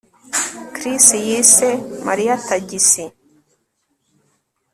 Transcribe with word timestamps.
Chris 0.73 1.05
yise 1.25 1.69
Mariya 2.07 2.35
tagisi 2.47 3.03